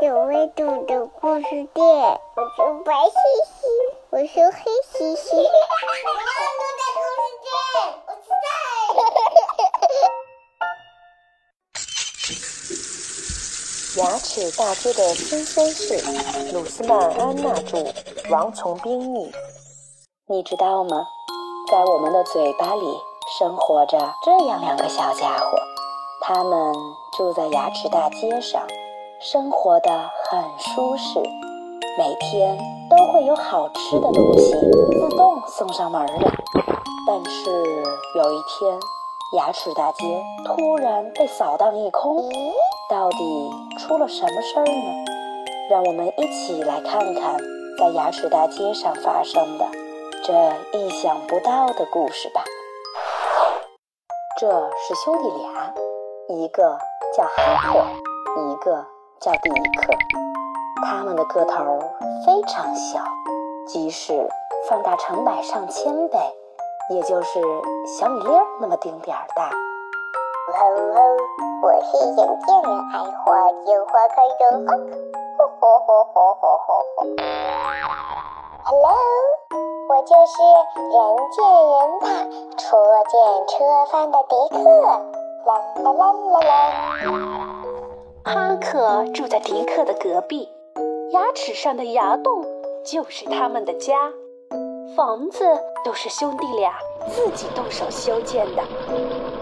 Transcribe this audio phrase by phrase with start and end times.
[0.00, 3.66] 有味道的故事店，我是白兮兮，
[4.10, 5.34] 我是黑兮兮。
[5.34, 5.48] 有味
[6.04, 6.14] 道
[6.78, 7.50] 的故事店，
[8.06, 8.28] 我是
[13.96, 14.00] 在。
[14.00, 15.98] 牙齿大街的新鲜事，
[16.52, 17.84] 鲁斯曼·安娜著，
[18.30, 19.32] 王从兵译。
[20.28, 21.08] 你知道吗？
[21.72, 23.00] 在我们的嘴巴里
[23.36, 25.58] 生活着这样两个小家伙，
[26.20, 26.72] 他们
[27.16, 28.64] 住在牙齿大街上。
[29.20, 29.90] 生活的
[30.30, 31.18] 很舒适，
[31.98, 32.56] 每天
[32.88, 34.52] 都会有好吃的东西
[34.92, 36.14] 自动送上门来。
[37.04, 37.50] 但是
[38.14, 38.78] 有一天，
[39.36, 40.04] 牙齿大街
[40.46, 42.30] 突然被扫荡一空，
[42.88, 43.50] 到底
[43.80, 45.04] 出了什么事儿呢？
[45.68, 47.36] 让我们一起来看看
[47.76, 49.66] 在牙齿大街上发生的
[50.22, 50.32] 这
[50.78, 52.44] 意想不到的故事吧。
[54.38, 54.48] 这
[54.86, 55.74] 是兄弟俩，
[56.28, 56.78] 一个
[57.16, 57.84] 叫哈克，
[58.52, 58.86] 一个。
[59.20, 59.92] 叫迪克，
[60.86, 61.64] 他们的个头
[62.24, 63.00] 非常小，
[63.66, 64.28] 即使
[64.68, 66.16] 放大成百上千倍，
[66.90, 67.40] 也就是
[67.98, 69.50] 小米粒儿那么丁点儿大。
[70.54, 71.00] 吼吼，
[71.62, 74.86] 我是人见人爱花见花开的哈克，
[75.36, 77.04] 吼吼吼吼吼吼。
[78.66, 78.94] Hello，
[79.88, 80.42] 我就是
[80.92, 80.96] 人
[81.32, 82.06] 见人怕
[82.56, 82.66] 车
[83.10, 84.58] 见车翻的迪克，
[85.44, 87.47] 啦啦啦啦啦。
[88.30, 90.46] 哈克住在迪克的隔壁，
[91.12, 92.44] 牙齿上的牙洞
[92.84, 94.12] 就是他们的家。
[94.94, 95.46] 房子
[95.82, 98.62] 都是兄弟俩自己动手修建的。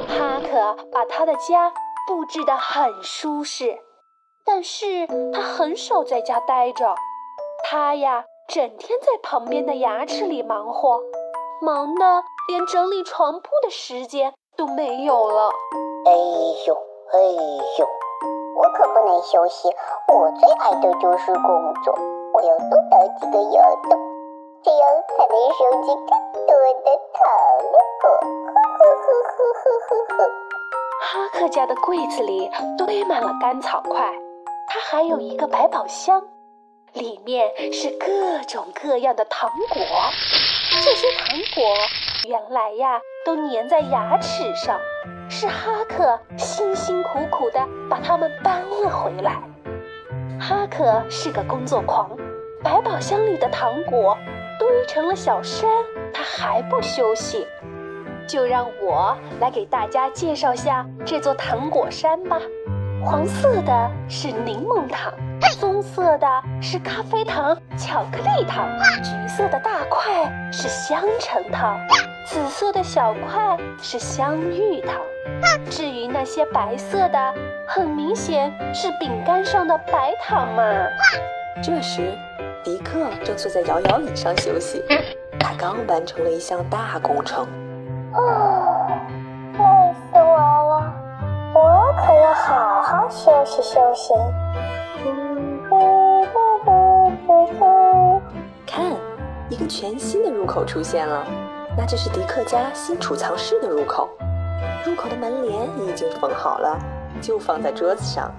[0.06, 1.72] 哈克把他的家
[2.06, 3.76] 布置得很舒适，
[4.44, 6.94] 但是他很少在家待着。
[7.64, 11.00] 他呀，整天在旁边的牙齿里忙活，
[11.60, 15.50] 忙得连整理床铺的时间都没有了。
[16.06, 16.12] 哎
[16.68, 16.74] 呦，
[17.12, 17.18] 哎
[17.80, 17.88] 呦！
[18.56, 19.68] 我可不能休息，
[20.08, 21.94] 我最爱的就是工作。
[22.32, 24.00] 我要多打几个牙洞，
[24.62, 27.20] 这样才能收集更多的糖
[28.00, 28.08] 果。
[28.78, 30.24] 呵呵呵呵呵呵。
[31.02, 34.10] 哈克家的柜子里堆满了干草块，
[34.66, 36.22] 他还有一个百宝箱，
[36.94, 39.78] 里面是各种各样的糖果。
[40.82, 41.62] 这些糖果
[42.26, 44.78] 原来呀，都粘在牙齿上。
[45.28, 47.58] 是哈克辛辛苦苦地
[47.90, 49.36] 把它们搬了回来。
[50.38, 52.10] 哈克是个工作狂，
[52.62, 54.16] 百宝箱里的糖果
[54.58, 55.68] 堆成了小山，
[56.12, 57.46] 他还不休息。
[58.26, 62.40] 就让我来给大家介绍下这座糖果山吧。
[63.04, 65.12] 黄色的是柠檬糖，
[65.60, 66.26] 棕色的
[66.60, 68.66] 是咖啡糖、巧克力糖，
[69.02, 71.78] 橘色的大块是香橙糖，
[72.26, 75.00] 紫色的小块是香芋糖。
[75.70, 77.34] 至于那些白色的，
[77.68, 80.62] 很明显是饼干上的白糖嘛。
[81.62, 82.12] 这时，
[82.64, 84.82] 迪克正坐在摇摇椅上休息，
[85.38, 87.46] 他刚完成了一项大工程。
[88.12, 88.88] 啊，
[89.52, 90.92] 累死我了！
[91.54, 94.14] 我可要好好休息休息。
[98.66, 98.84] 看，
[99.48, 101.24] 一个全新的入口出现了，
[101.76, 104.08] 那就是迪克家新储藏室的入口。
[104.84, 106.78] 入口的门帘已经缝好了，
[107.20, 108.32] 就放在桌子上。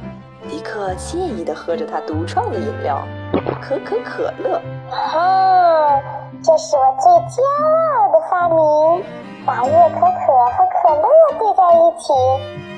[0.49, 2.99] 迪克惬意地喝着他独创的饮料——
[3.61, 4.61] 可可可乐。
[4.89, 5.99] 啊，
[6.41, 9.03] 这是我最骄傲的发明！
[9.45, 12.13] 把热可可和可乐兑在一起，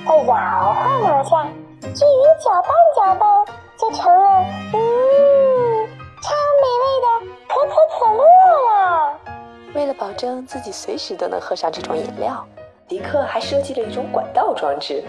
[0.08, 0.34] 再摇
[0.74, 1.48] 晃两下，
[1.82, 3.46] 均匀搅拌搅拌，
[3.78, 4.78] 就成了嗯，
[9.80, 12.46] 为了保证自己随时都能喝上这种饮料。
[12.86, 15.02] 迪克还设计了一种管道装置，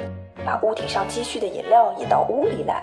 [0.47, 2.81] 把屋顶上积蓄的饮料引到屋里来。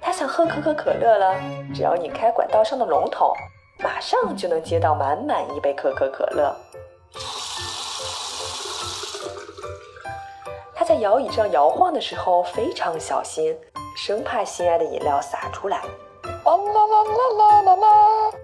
[0.00, 1.34] 他想喝可口可乐了，
[1.74, 3.34] 只要拧开管道上的龙头，
[3.82, 6.54] 马上就能接到满满一杯可口可乐。
[10.72, 13.58] 他在摇椅上摇晃的时候非常小心，
[13.96, 15.78] 生怕心爱的饮料洒出来。
[15.78, 17.02] 啦啦啦
[17.36, 18.39] 啦啦啦啦！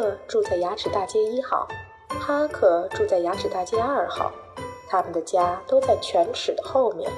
[0.00, 1.68] 克住在牙齿大街一号。
[2.08, 4.32] 哈克住在牙齿大街二号，
[4.88, 7.10] 他们的家都在犬齿的后面。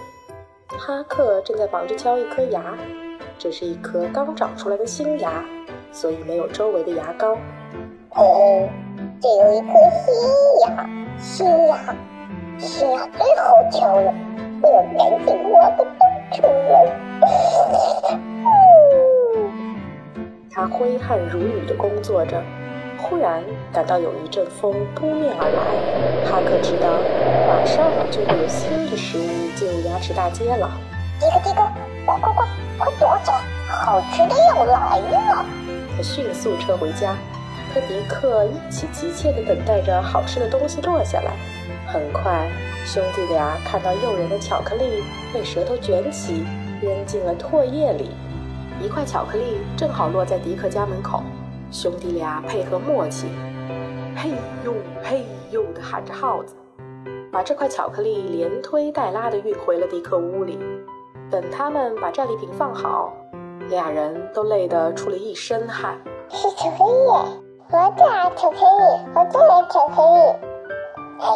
[0.67, 2.77] 哈克正在忙着敲一颗牙，
[3.39, 5.45] 这是一颗刚长出来的新牙，
[5.93, 7.37] 所以没有周围的牙膏。
[8.17, 8.69] 哦，
[9.21, 9.69] 这有一颗
[10.05, 10.13] 新
[10.67, 10.91] 牙，
[11.21, 11.79] 新牙，
[12.59, 14.13] 新牙最好敲了，
[14.61, 15.93] 我要赶紧挖个洞
[16.33, 16.85] 出来。
[20.51, 22.43] 他挥汗如雨地工作着。
[23.13, 26.89] 忽然感到有一阵风扑面而来，哈克知道
[27.47, 30.67] 马上就会有新的食物进入牙齿大街了。
[31.21, 31.63] 迪克迪克，
[32.07, 32.47] 快快快，
[32.79, 33.31] 快躲着，
[33.69, 35.45] 好吃的要来了。
[35.95, 37.15] 他迅速撤回家，
[37.75, 41.33] 和迪克一起急切地等待着好吃的东西落下来。
[41.87, 42.49] 很快，
[42.87, 45.05] 兄弟俩看到诱人的巧克力
[45.35, 46.47] 被舌头卷起，
[46.81, 48.13] 扔进了唾液里。
[48.81, 51.23] 一块巧克力正好落在迪克家门口，
[51.73, 53.29] 兄弟俩配合默契，
[54.15, 54.29] 嘿
[54.63, 56.55] 呦嘿呦地喊着号子，
[57.33, 60.59] 把这块巧克力连推带拉地运回了迪克屋里。
[61.31, 63.11] 等他们把战利品放好，
[63.71, 65.99] 俩人都累得出了一身汗。
[66.29, 66.91] 是巧克力，
[67.71, 68.63] 我最爱巧克力，
[69.15, 70.21] 我最爱巧克力。
[71.21, 71.27] 哎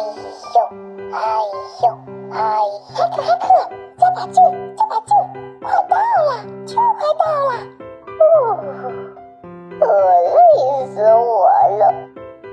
[0.53, 0.59] 呦，
[1.13, 1.17] 哎
[1.81, 1.97] 呦，
[2.31, 2.37] 哎！
[2.93, 3.47] 哈克哈克，
[3.97, 4.35] 加把劲，
[4.75, 5.17] 加把劲，
[5.63, 5.97] 快到
[6.27, 6.29] 了，
[6.63, 7.49] 就快到了。
[8.19, 8.21] 哦，
[9.85, 11.47] 累死我
[11.77, 11.93] 了。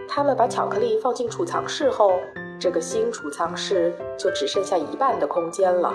[0.08, 2.12] 他们把巧克力放进储藏室后，
[2.60, 5.92] 这个新储藏室就只剩下一半的空间了。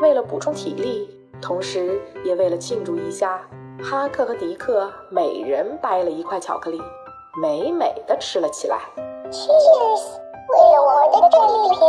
[0.00, 1.08] 为了补充体力，
[1.40, 3.40] 同时也为了庆祝一下，
[3.82, 6.80] 哈克和迪克每人掰了一块巧克力，
[7.40, 8.78] 美美的吃了起来。
[9.30, 10.20] Cheers！
[10.48, 11.80] 为了我们的战利品，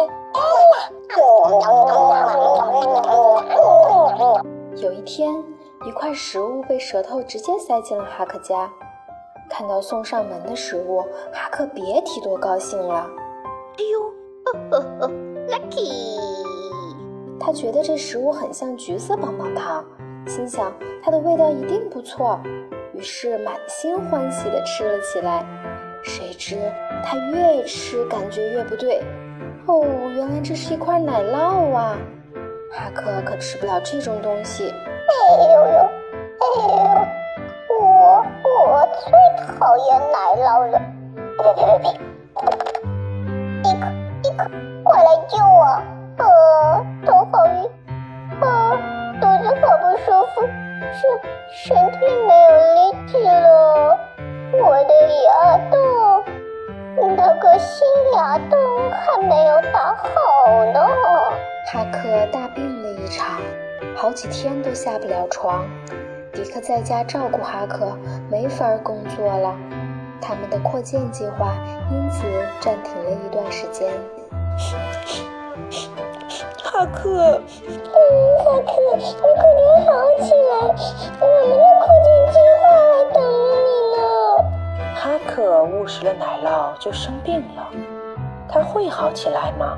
[4.82, 5.44] 有一天，
[5.86, 8.70] 一块食物被舌头直接塞进了哈克家。
[9.50, 11.02] 看到送上门的食物，
[11.32, 13.10] 哈克别提多高兴了。
[13.78, 14.02] 哎呦，
[14.44, 15.08] 呵呵呵
[15.48, 16.20] ，lucky！
[17.40, 19.86] 他觉得这食物很像橘色棒棒糖，
[20.28, 22.38] 心想它的味道一定不错，
[22.94, 25.46] 于是满心欢喜地吃了起来。
[26.04, 26.58] 谁知
[27.04, 29.02] 他越吃感觉越不对，
[29.66, 29.82] 哦，
[30.14, 31.98] 原来这是一块奶酪啊！
[32.74, 34.74] 哈克可吃不了这种东西。
[35.08, 35.12] 哎
[35.44, 35.76] 呦呦，
[36.40, 36.44] 哎
[36.76, 37.82] 呦，我
[38.44, 38.48] 我
[39.06, 39.08] 最
[39.58, 40.74] 讨厌奶酪了！
[41.38, 41.86] 别别别别！
[43.64, 43.82] 迪克
[44.22, 44.40] 迪克，
[44.84, 45.64] 快来救我！
[46.18, 46.26] 啊，
[47.06, 47.56] 头好晕，
[48.42, 48.46] 啊，
[49.22, 50.36] 肚子好不舒服，
[50.92, 51.00] 身
[51.54, 51.96] 身体
[52.28, 52.78] 没有力
[53.08, 53.98] 气了，
[54.54, 54.92] 我的
[55.26, 55.28] 牙
[55.70, 55.76] 痛，
[57.16, 58.60] 那个新牙洞
[58.92, 60.86] 还没有打好呢。
[61.72, 63.40] 哈克大病了一场，
[63.96, 65.66] 好几天都下不了床。
[66.34, 67.98] 迪克在家照顾哈克，
[68.30, 69.56] 没法工作了，
[70.22, 71.56] 他们的扩建计划
[71.92, 72.24] 因此
[72.60, 73.92] 暂停了一段时间。
[76.64, 77.74] 哈克，嗯，
[78.44, 80.54] 哈克，你快点好起来，
[81.20, 82.08] 我们的扩建
[85.38, 87.70] 克误食了奶酪就生病了，
[88.50, 89.78] 他会好起来吗？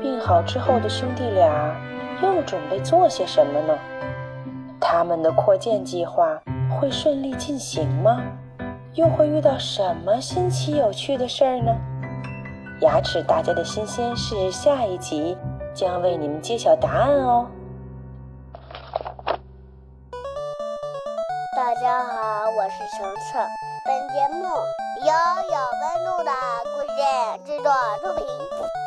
[0.00, 1.74] 病好之后的兄弟俩
[2.22, 3.76] 又准备做些什么呢？
[4.80, 6.40] 他们的扩建计划
[6.78, 8.22] 会顺利进行吗？
[8.92, 11.74] 又会遇到什么新奇有趣的事儿呢？
[12.80, 15.36] 牙齿大家的新鲜事，下一集。
[15.74, 17.48] 将为你们揭晓答案哦！
[21.56, 23.63] 大家好，我是程程。
[23.86, 25.12] 本节目由
[25.52, 26.32] 有温度的
[26.72, 27.70] 故事制作
[28.00, 28.83] 出品。